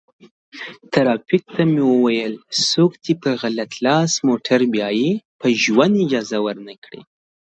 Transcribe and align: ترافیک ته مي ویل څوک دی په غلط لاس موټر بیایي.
ترافیک 0.93 1.43
ته 1.55 1.63
مي 1.71 1.83
ویل 2.03 2.33
څوک 2.71 2.91
دی 3.03 3.13
په 3.21 3.29
غلط 3.41 3.71
لاس 3.85 4.11
موټر 4.27 4.59
بیایي. 4.73 5.11